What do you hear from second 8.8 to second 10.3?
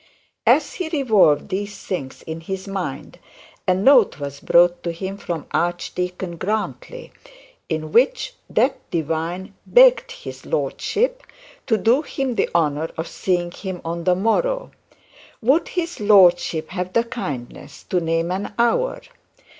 divine begged